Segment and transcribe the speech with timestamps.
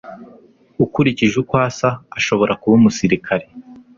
[0.83, 3.45] Ukurikije uko asa, ashobora kuba umusirikare.